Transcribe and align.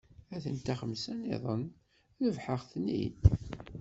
A-ten-an 0.35 0.77
xemsa-nniḍen, 0.79 1.63
rebḥeɣ-ten-id. 2.25 3.21